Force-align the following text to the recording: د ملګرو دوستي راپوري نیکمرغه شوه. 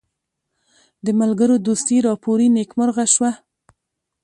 د 1.05 1.07
ملګرو 1.21 1.55
دوستي 1.67 1.97
راپوري 2.07 2.47
نیکمرغه 2.57 3.05
شوه. 3.13 3.31